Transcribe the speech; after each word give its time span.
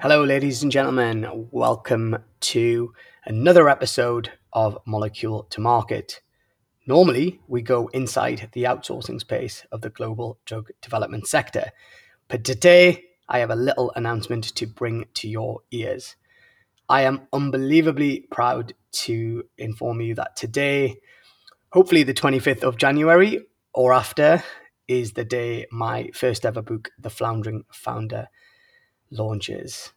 Hello, 0.00 0.22
ladies 0.22 0.62
and 0.62 0.70
gentlemen. 0.70 1.48
Welcome 1.50 2.18
to 2.38 2.94
another 3.24 3.68
episode 3.68 4.30
of 4.52 4.78
Molecule 4.86 5.42
to 5.50 5.60
Market. 5.60 6.20
Normally, 6.86 7.40
we 7.48 7.62
go 7.62 7.88
inside 7.88 8.48
the 8.52 8.62
outsourcing 8.62 9.18
space 9.18 9.66
of 9.72 9.80
the 9.80 9.90
global 9.90 10.38
drug 10.44 10.70
development 10.80 11.26
sector, 11.26 11.72
but 12.28 12.44
today 12.44 13.06
I 13.28 13.40
have 13.40 13.50
a 13.50 13.56
little 13.56 13.90
announcement 13.96 14.44
to 14.54 14.68
bring 14.68 15.06
to 15.14 15.28
your 15.28 15.62
ears. 15.72 16.14
I 16.88 17.02
am 17.02 17.26
unbelievably 17.32 18.28
proud 18.30 18.74
to 18.92 19.42
inform 19.58 20.00
you 20.00 20.14
that 20.14 20.36
today, 20.36 21.00
hopefully 21.72 22.04
the 22.04 22.14
25th 22.14 22.62
of 22.62 22.76
January 22.76 23.46
or 23.74 23.92
after, 23.92 24.44
is 24.86 25.14
the 25.14 25.24
day 25.24 25.66
my 25.72 26.10
first 26.14 26.46
ever 26.46 26.62
book, 26.62 26.92
The 27.00 27.10
Floundering 27.10 27.64
Founder, 27.72 28.28
launches. 29.10 29.92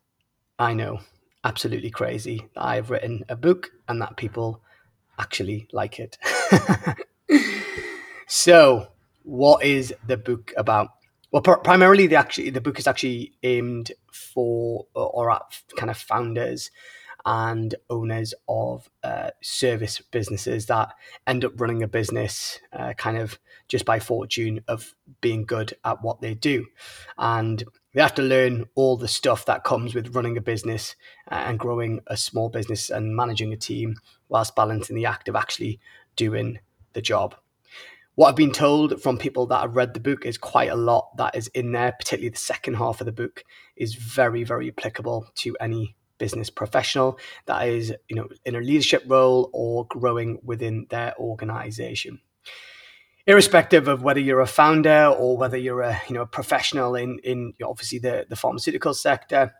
I 0.57 0.73
know, 0.73 0.99
absolutely 1.43 1.89
crazy 1.89 2.47
I've 2.55 2.89
written 2.89 3.25
a 3.29 3.35
book 3.35 3.71
and 3.87 4.01
that 4.01 4.17
people 4.17 4.61
actually 5.19 5.67
like 5.71 5.99
it. 5.99 6.17
so, 8.27 8.87
what 9.23 9.63
is 9.63 9.93
the 10.05 10.17
book 10.17 10.53
about? 10.57 10.89
Well, 11.31 11.41
pr- 11.41 11.55
primarily, 11.55 12.07
the 12.07 12.15
actually 12.15 12.49
the 12.49 12.61
book 12.61 12.79
is 12.79 12.87
actually 12.87 13.33
aimed 13.43 13.91
for 14.11 14.85
or 14.93 15.31
at 15.31 15.61
kind 15.77 15.89
of 15.89 15.97
founders 15.97 16.71
and 17.25 17.75
owners 17.89 18.33
of 18.47 18.89
uh, 19.03 19.29
service 19.41 20.01
businesses 20.11 20.65
that 20.67 20.93
end 21.27 21.45
up 21.45 21.59
running 21.59 21.83
a 21.83 21.87
business 21.87 22.59
uh, 22.73 22.93
kind 22.93 23.17
of 23.17 23.39
just 23.67 23.85
by 23.85 23.99
fortune 23.99 24.63
of 24.67 24.95
being 25.21 25.45
good 25.45 25.73
at 25.85 26.01
what 26.01 26.21
they 26.21 26.33
do. 26.33 26.65
And 27.17 27.63
they 27.93 28.01
have 28.01 28.15
to 28.15 28.21
learn 28.21 28.65
all 28.75 28.97
the 28.97 29.07
stuff 29.07 29.45
that 29.45 29.63
comes 29.63 29.93
with 29.93 30.15
running 30.15 30.37
a 30.37 30.41
business 30.41 30.95
uh, 31.29 31.35
and 31.35 31.59
growing 31.59 31.99
a 32.07 32.15
small 32.15 32.49
business 32.49 32.89
and 32.89 33.15
managing 33.15 33.51
a 33.51 33.57
team 33.57 33.95
whilst 34.29 34.55
balancing 34.55 34.95
the 34.95 35.05
act 35.05 35.27
of 35.27 35.35
actually 35.35 35.79
doing 36.15 36.59
the 36.93 37.01
job. 37.01 37.35
What 38.15 38.29
I've 38.29 38.35
been 38.35 38.51
told 38.51 39.01
from 39.01 39.17
people 39.17 39.45
that 39.47 39.61
have 39.61 39.75
read 39.75 39.93
the 39.93 39.99
book 39.99 40.25
is 40.25 40.37
quite 40.37 40.69
a 40.69 40.75
lot 40.75 41.15
that 41.17 41.35
is 41.35 41.47
in 41.49 41.71
there, 41.71 41.93
particularly 41.93 42.29
the 42.29 42.37
second 42.37 42.75
half 42.75 43.01
of 43.01 43.05
the 43.05 43.11
book 43.11 43.43
is 43.75 43.95
very, 43.95 44.43
very 44.43 44.69
applicable 44.69 45.27
to 45.35 45.55
any 45.59 45.95
business 46.17 46.49
professional 46.49 47.17
that 47.47 47.67
is, 47.67 47.93
you 48.07 48.15
know, 48.15 48.27
in 48.45 48.55
a 48.55 48.59
leadership 48.59 49.03
role 49.07 49.49
or 49.53 49.87
growing 49.87 50.39
within 50.43 50.85
their 50.89 51.17
organization 51.17 52.19
irrespective 53.27 53.87
of 53.87 54.03
whether 54.03 54.19
you're 54.19 54.41
a 54.41 54.47
founder 54.47 55.07
or 55.07 55.37
whether 55.37 55.57
you're 55.57 55.81
a 55.81 56.01
you 56.07 56.15
know 56.15 56.25
professional 56.25 56.95
in 56.95 57.19
in 57.23 57.53
obviously 57.63 57.99
the 57.99 58.25
the 58.29 58.35
pharmaceutical 58.35 58.93
sector 58.93 59.53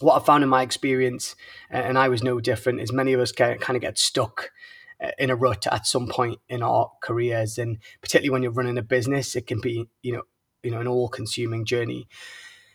what 0.00 0.20
i 0.20 0.24
found 0.24 0.42
in 0.42 0.48
my 0.48 0.62
experience 0.62 1.34
and 1.70 1.98
i 1.98 2.08
was 2.08 2.22
no 2.22 2.40
different 2.40 2.80
is 2.80 2.92
many 2.92 3.12
of 3.12 3.20
us 3.20 3.32
kind 3.32 3.58
of 3.70 3.80
get 3.80 3.98
stuck 3.98 4.50
uh, 5.04 5.10
in 5.18 5.28
a 5.28 5.36
rut 5.36 5.66
at 5.70 5.86
some 5.86 6.06
point 6.06 6.38
in 6.48 6.62
our 6.62 6.90
careers. 7.02 7.58
And 7.58 7.78
particularly 8.00 8.30
when 8.30 8.42
you're 8.42 8.52
running 8.52 8.78
a 8.78 8.82
business 8.82 9.34
it 9.34 9.46
can 9.46 9.60
be 9.60 9.88
you 10.02 10.12
know 10.12 10.22
you 10.62 10.70
know 10.70 10.80
an 10.80 10.88
all 10.88 11.08
consuming 11.08 11.64
journey. 11.64 12.08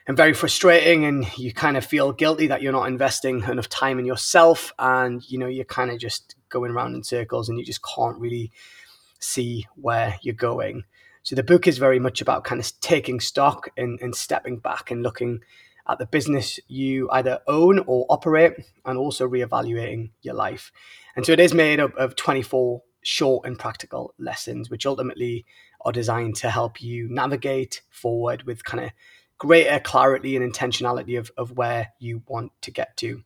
And 0.08 0.18
very 0.18 0.34
frustrating 0.34 1.06
and 1.06 1.38
you 1.38 1.54
kind 1.54 1.78
of 1.78 1.86
feel 1.86 2.12
guilty 2.12 2.48
that 2.48 2.64
you're 2.64 2.72
not 2.72 2.88
investing 2.88 3.44
enough 3.44 3.70
time 3.70 4.00
in 4.00 4.06
yourself 4.06 4.74
and 4.80 5.24
you 5.30 5.38
know 5.38 5.48
you're 5.48 5.66
kind 5.66 5.92
of 5.92 6.00
just 6.00 6.36
going 6.50 6.72
around 6.72 6.96
in 6.96 7.04
circles 7.04 7.48
and 7.48 7.60
you 7.60 7.66
just 7.66 7.82
can't 7.84 8.20
really 8.20 8.52
see 9.20 9.68
where 9.76 10.18
you're 10.22 10.34
going. 10.34 10.84
So 11.24 11.36
the 11.36 11.44
book 11.44 11.68
is 11.68 11.78
very 11.78 12.00
much 12.00 12.22
about 12.22 12.44
kind 12.44 12.62
of 12.62 12.80
taking 12.80 13.20
stock 13.20 13.70
and, 13.78 14.00
and 14.02 14.16
stepping 14.16 14.58
back 14.58 14.90
and 14.90 15.04
looking 15.04 15.42
at 15.88 15.98
the 15.98 16.06
business 16.06 16.60
you 16.68 17.10
either 17.12 17.40
own 17.48 17.80
or 17.88 18.06
operate 18.10 18.54
and 18.86 18.98
also 18.98 19.28
reevaluating 19.28 20.12
your 20.22 20.36
life. 20.36 20.72
And 21.16 21.26
so 21.26 21.32
it 21.32 21.40
is 21.40 21.54
made 21.54 21.80
up 21.80 21.96
of 21.98 22.16
24 22.16 22.82
short 23.02 23.46
and 23.46 23.58
practical 23.58 24.14
lessons, 24.18 24.70
which 24.70 24.86
ultimately 24.86 25.46
are 25.82 25.92
designed 25.92 26.36
to 26.38 26.50
help 26.50 26.82
you 26.82 27.08
navigate 27.10 27.82
forward 27.90 28.44
with 28.44 28.64
kind 28.64 28.84
of 28.84 28.92
greater 29.38 29.80
clarity 29.80 30.36
and 30.36 30.54
intentionality 30.54 31.18
of, 31.18 31.32
of 31.38 31.54
where 31.54 31.94
you 32.00 32.22
want 32.28 32.52
to 32.62 32.72
get 32.72 32.96
to. 32.98 33.24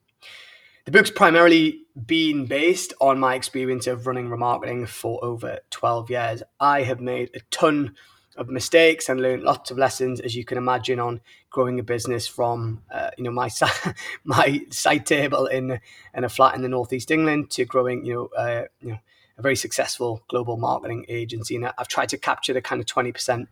The 0.84 0.90
book's 0.90 1.10
primarily 1.10 1.86
been 2.04 2.44
based 2.44 2.92
on 3.00 3.18
my 3.18 3.36
experience 3.36 3.86
of 3.86 4.06
running 4.06 4.28
remarketing 4.28 4.86
for 4.86 5.24
over 5.24 5.60
12 5.70 6.10
years. 6.10 6.42
I 6.60 6.82
have 6.82 7.00
made 7.00 7.30
a 7.34 7.40
ton 7.50 7.94
of 8.36 8.48
mistakes 8.48 9.08
and 9.08 9.18
learned 9.18 9.44
lots 9.44 9.70
of 9.70 9.78
lessons, 9.78 10.20
as 10.20 10.36
you 10.36 10.44
can 10.44 10.58
imagine, 10.58 11.00
on 11.00 11.22
growing 11.48 11.80
a 11.80 11.82
business 11.82 12.26
from 12.26 12.82
uh, 12.92 13.10
you 13.16 13.24
know 13.24 13.30
my 13.30 13.48
my 14.24 14.60
side 14.70 15.06
table 15.06 15.46
in 15.46 15.80
in 16.12 16.24
a 16.24 16.28
flat 16.28 16.54
in 16.54 16.60
the 16.60 16.68
northeast 16.68 17.10
England 17.10 17.50
to 17.52 17.64
growing 17.64 18.04
you 18.04 18.14
know 18.14 18.26
uh, 18.36 18.64
you 18.82 18.90
know 18.90 18.98
a 19.38 19.42
very 19.42 19.56
successful 19.56 20.22
global 20.28 20.58
marketing 20.58 21.06
agency. 21.08 21.56
And 21.56 21.72
I've 21.78 21.88
tried 21.88 22.10
to 22.10 22.18
capture 22.18 22.52
the 22.52 22.60
kind 22.60 22.80
of 22.80 22.86
20% 22.86 23.46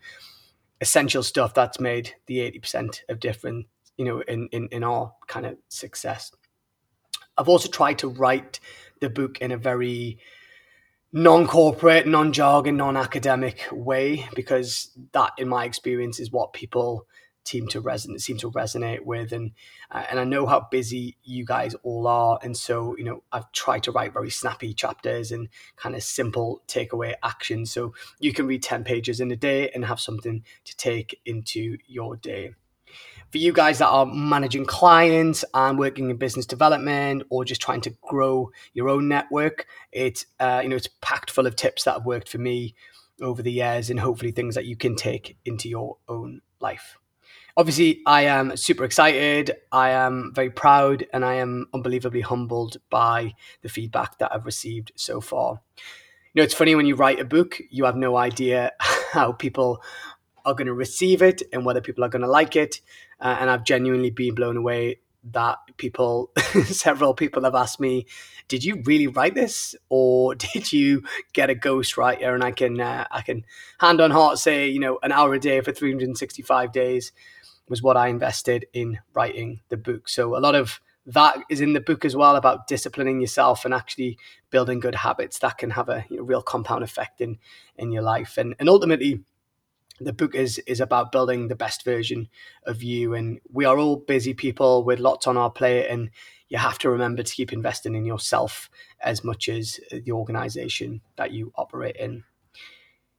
essential 0.83 1.23
stuff 1.23 1.55
that's 1.55 1.81
made 1.81 2.15
the 2.27 2.39
80% 2.39 3.01
of 3.09 3.21
difference 3.21 3.67
you 3.97 4.05
know 4.05 4.21
in 4.21 4.49
in, 4.49 4.69
in 4.69 4.85
our 4.85 5.15
kind 5.29 5.47
of 5.47 5.57
success. 5.69 6.31
I've 7.37 7.49
also 7.49 7.69
tried 7.69 7.99
to 7.99 8.09
write 8.09 8.61
the 9.01 9.11
book 9.11 9.39
in 9.39 9.53
a 9.53 9.57
very 9.57 10.19
non-corporate, 11.13 12.07
non-jargon, 12.07 12.77
non-academic 12.77 13.69
way 13.71 14.29
because 14.35 14.91
that, 15.13 15.33
in 15.39 15.49
my 15.49 15.65
experience, 15.65 16.21
is 16.21 16.33
what 16.33 16.53
people 16.53 17.07
seem 17.45 17.67
to 17.67 17.83
resonate 17.83 18.21
seem 18.21 18.37
to 18.39 18.51
resonate 18.51 19.05
with. 19.05 19.33
And 19.33 19.53
uh, 19.91 20.05
and 20.11 20.21
I 20.21 20.25
know 20.25 20.47
how 20.47 20.67
busy 20.71 21.17
you 21.25 21.45
guys 21.45 21.75
all 21.83 22.07
are. 22.07 22.39
And 22.43 22.57
so 22.57 22.97
you 22.97 23.05
know 23.05 23.23
I've 23.33 23.51
tried 23.53 23.83
to 23.85 23.93
write 23.93 24.13
very 24.13 24.31
snappy 24.31 24.73
chapters 24.75 25.33
and 25.33 25.49
kind 25.77 25.95
of 25.95 26.03
simple 26.03 26.63
takeaway 26.69 27.15
actions. 27.23 27.73
So 27.73 27.95
you 28.19 28.33
can 28.33 28.47
read 28.47 28.63
10 28.63 28.85
pages 28.85 29.21
in 29.21 29.31
a 29.31 29.37
day 29.37 29.71
and 29.71 29.85
have 29.85 30.01
something 30.01 30.45
to 30.65 30.77
take 30.77 31.21
into 31.25 31.79
your 31.87 32.17
day 32.17 32.55
for 33.33 33.39
you 33.39 33.53
guys 33.53 33.79
that 33.79 33.89
are 33.89 34.05
managing 34.05 34.67
clients 34.67 35.43
and 35.55 35.79
working 35.79 36.11
in 36.11 36.17
business 36.19 36.45
development 36.45 37.23
or 37.31 37.47
just 37.47 37.63
trying 37.63 37.81
to 37.81 37.91
grow 38.03 38.51
your 38.75 38.91
own 38.91 39.09
network, 39.09 39.67
it's 39.91 40.27
uh, 40.39 40.61
you 40.63 40.69
know 40.69 40.77
it's 40.77 40.89
packed 41.01 41.31
full 41.31 41.47
of 41.47 41.57
tips 41.57 41.85
that 41.85 41.95
have 41.95 42.05
worked 42.05 42.29
for 42.29 42.39
me 42.39 42.75
over 43.23 43.43
the 43.43 43.51
years 43.51 43.89
and 43.89 44.01
hopefully 44.01 44.33
things 44.33 44.55
that 44.55 44.67
you 44.67 44.77
can 44.77 44.95
take 44.95 45.39
into 45.47 45.69
your 45.69 45.97
own 46.09 46.43
life. 46.61 46.99
Obviously, 47.57 48.01
I 48.07 48.23
am 48.23 48.57
super 48.57 48.85
excited. 48.85 49.53
I 49.71 49.91
am 49.91 50.33
very 50.35 50.51
proud 50.51 51.07
and 51.13 51.25
I 51.25 51.35
am 51.35 51.67
unbelievably 51.73 52.23
humbled 52.23 52.79
by 52.91 53.35
the 53.63 53.69
feedback 53.69 54.19
that 54.19 54.33
I've 54.33 54.47
received 54.47 54.93
so 54.97 55.21
far. 55.21 55.61
You 56.35 56.41
know, 56.41 56.45
it's 56.45 56.55
funny 56.55 56.75
when 56.75 56.87
you 56.87 56.97
write 56.97 57.21
a 57.21 57.27
book, 57.27 57.61
you 57.71 57.85
have 57.85 57.97
no 57.97 58.17
idea 58.17 58.73
how 58.81 59.33
people 59.33 59.83
are 60.45 60.55
going 60.55 60.67
to 60.67 60.75
receive 60.75 61.23
it 61.23 61.43
and 61.53 61.65
whether 61.65 61.81
people 61.81 62.05
are 62.05 62.09
going 62.09 62.23
to 62.23 62.29
like 62.29 62.57
it. 62.57 62.81
Uh, 63.23 63.37
and 63.41 63.49
I've 63.49 63.65
genuinely 63.65 64.11
been 64.11 64.35
blown 64.35 64.57
away 64.57 64.99
that 65.31 65.59
people, 65.77 66.33
several 66.65 67.15
people 67.15 67.45
have 67.45 67.55
asked 67.55 67.79
me, 67.79 68.07
"Did 68.49 68.65
you 68.65 68.83
really 68.85 69.07
write 69.07 69.37
this, 69.37 69.77
or 69.89 70.35
did 70.53 70.73
you 70.73 71.05
get 71.33 71.49
a 71.49 71.55
ghostwriter?" 71.55 72.35
And 72.35 72.43
I 72.43 72.51
can, 72.51 72.81
uh, 72.81 73.07
I 73.11 73.23
can 73.23 73.45
hand 73.79 74.01
on 74.01 74.11
heart 74.11 74.39
say, 74.39 74.69
you 74.69 74.81
know, 74.81 74.99
an 75.03 75.13
hour 75.13 75.33
a 75.33 75.39
day 75.39 75.61
for 75.61 75.73
365 75.73 76.73
days 76.73 77.13
was 77.69 77.83
what 77.83 77.97
I 77.97 78.09
invested 78.09 78.67
in 78.73 78.99
writing 79.15 79.61
the 79.69 79.77
book. 79.77 80.09
So 80.09 80.37
a 80.37 80.41
lot 80.41 80.57
of 80.57 80.81
that 81.07 81.39
is 81.49 81.61
in 81.61 81.73
the 81.73 81.81
book 81.81 82.05
as 82.05 82.15
well 82.15 82.37
about 82.37 82.67
disciplining 82.67 83.21
yourself 83.21 83.65
and 83.65 83.75
actually 83.75 84.19
building 84.51 84.81
good 84.81 84.95
habits 84.95 85.39
that 85.41 85.59
can 85.59 85.71
have 85.71 85.89
a 85.89 86.05
you 86.09 86.19
know, 86.19 86.23
real 86.23 86.43
compound 86.43 86.85
effect 86.85 87.21
in 87.21 87.39
in 87.77 87.91
your 87.91 88.03
life 88.03 88.37
and 88.39 88.55
and 88.59 88.69
ultimately 88.69 89.23
the 90.05 90.13
book 90.13 90.35
is 90.35 90.59
is 90.61 90.81
about 90.81 91.13
building 91.13 91.49
the 91.49 91.57
best 91.57 91.85
version 91.85 92.29
of 92.65 92.83
you. 92.83 93.15
And 93.15 93.41
we 93.51 93.65
are 93.65 93.79
all 93.79 93.97
busy 93.97 94.35
people 94.35 94.85
with 94.85 94.99
lots 94.99 95.27
on 95.27 95.37
our 95.37 95.51
plate 95.51 95.89
and 95.89 96.11
you 96.49 96.59
have 96.59 96.79
to 96.81 96.91
remember 96.91 97.23
to 97.23 97.35
keep 97.35 97.53
investing 97.53 97.95
in 97.95 98.05
yourself 98.05 98.69
as 99.01 99.25
much 99.25 99.49
as 99.49 99.81
the 99.91 100.13
organization 100.13 101.01
that 101.17 101.33
you 101.33 101.53
operate 101.57 101.97
in. 101.97 102.25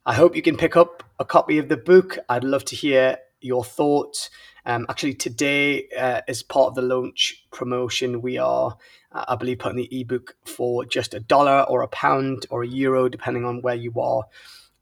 I 0.06 0.13
hope 0.13 0.35
you 0.35 0.41
can 0.41 0.57
pick 0.57 0.75
up 0.75 1.03
a 1.18 1.25
copy 1.25 1.57
of 1.57 1.69
the 1.69 1.77
book. 1.77 2.19
I'd 2.30 2.44
love 2.44 2.65
to 2.65 2.75
hear 2.75 3.18
your 3.41 3.63
thoughts. 3.63 4.29
Um, 4.65 4.86
actually 4.88 5.15
today 5.15 5.89
uh, 5.89 6.21
as 6.27 6.41
part 6.41 6.68
of 6.68 6.75
the 6.75 6.81
launch 6.83 7.45
promotion 7.51 8.21
we 8.21 8.38
are 8.38 8.77
uh, 9.12 9.25
i 9.27 9.36
believe 9.36 9.59
putting 9.59 9.75
the 9.75 10.00
ebook 10.00 10.38
for 10.45 10.86
just 10.86 11.13
a 11.13 11.19
dollar 11.19 11.63
or 11.63 11.81
a 11.81 11.89
pound 11.89 12.45
or 12.50 12.63
a 12.63 12.68
euro 12.68 13.09
depending 13.09 13.44
on 13.44 13.62
where 13.62 13.75
you 13.75 13.91
are 14.00 14.24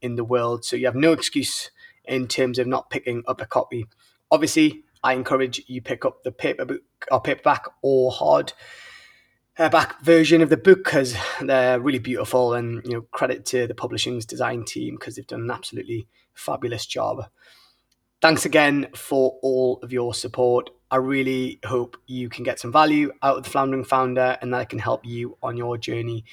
in 0.02 0.16
the 0.16 0.24
world. 0.24 0.66
So 0.66 0.76
you 0.76 0.86
have 0.86 0.96
no 0.96 1.14
excuse 1.14 1.72
in 2.06 2.28
terms 2.28 2.60
of 2.60 2.68
not 2.68 2.90
picking 2.90 3.24
up 3.28 3.42
a 3.42 3.46
copy. 3.46 3.86
Obviously, 4.30 4.84
I 5.04 5.14
encourage 5.14 5.64
you 5.68 5.82
pick 5.82 6.06
up 6.06 6.24
the 6.24 6.32
paper 6.32 6.66
book 6.66 6.82
or 7.12 7.22
paperback 7.22 7.66
or 7.82 8.12
hard 8.12 8.54
uh, 9.58 9.70
back 9.70 10.02
version 10.02 10.42
of 10.42 10.50
the 10.50 10.58
book 10.58 10.84
because 10.84 11.16
they're 11.42 11.80
really 11.80 12.00
beautiful 12.00 12.54
and 12.54 12.82
you 12.86 12.94
know 12.94 13.02
credit 13.12 13.46
to 13.46 13.68
the 13.68 13.76
publishing's 13.76 14.26
design 14.26 14.64
team 14.64 14.96
because 14.96 15.16
they've 15.16 15.28
done 15.28 15.42
an 15.42 15.52
absolutely 15.52 16.08
fabulous 16.34 16.86
job. 16.86 17.26
thanks 18.22 18.46
again 18.46 18.88
for 18.96 19.38
all 19.42 19.80
of 19.84 19.92
your 19.92 20.14
support. 20.14 20.70
I 20.90 20.98
really 20.98 21.60
hope 21.66 21.98
you 22.06 22.30
can 22.30 22.44
get 22.44 22.60
some 22.60 22.72
value 22.72 23.12
out 23.24 23.38
of 23.38 23.44
the 23.44 23.50
Floundering 23.50 23.84
Founder 23.84 24.38
and 24.42 24.54
that 24.54 24.70
can 24.70 24.80
help 24.80 25.06
you 25.06 25.38
on 25.42 25.58
your 25.58 25.78
journey. 25.78 26.26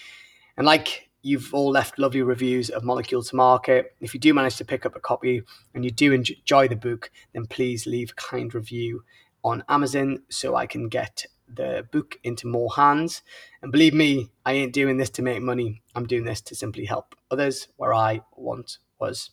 And 0.56 0.66
like 0.66 1.07
you've 1.22 1.52
all 1.52 1.70
left 1.70 1.98
lovely 1.98 2.22
reviews 2.22 2.70
of 2.70 2.84
Molecule 2.84 3.22
to 3.22 3.36
Market, 3.36 3.94
if 4.00 4.14
you 4.14 4.20
do 4.20 4.34
manage 4.34 4.56
to 4.56 4.64
pick 4.64 4.86
up 4.86 4.96
a 4.96 5.00
copy 5.00 5.42
and 5.74 5.84
you 5.84 5.90
do 5.90 6.12
enjoy 6.12 6.68
the 6.68 6.76
book, 6.76 7.10
then 7.32 7.46
please 7.46 7.86
leave 7.86 8.10
a 8.10 8.14
kind 8.14 8.54
review 8.54 9.02
on 9.44 9.64
Amazon 9.68 10.22
so 10.28 10.54
I 10.54 10.66
can 10.66 10.88
get 10.88 11.26
the 11.52 11.86
book 11.90 12.18
into 12.24 12.46
more 12.46 12.70
hands. 12.74 13.22
And 13.62 13.72
believe 13.72 13.94
me, 13.94 14.30
I 14.44 14.52
ain't 14.52 14.72
doing 14.72 14.96
this 14.96 15.10
to 15.10 15.22
make 15.22 15.42
money. 15.42 15.82
I'm 15.94 16.06
doing 16.06 16.24
this 16.24 16.40
to 16.42 16.54
simply 16.54 16.84
help 16.84 17.14
others 17.30 17.68
where 17.76 17.94
I 17.94 18.20
once 18.36 18.78
was. 18.98 19.30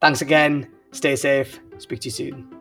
Thanks 0.00 0.20
again. 0.20 0.70
Stay 0.92 1.16
safe. 1.16 1.60
Speak 1.78 2.00
to 2.00 2.06
you 2.06 2.12
soon. 2.12 2.55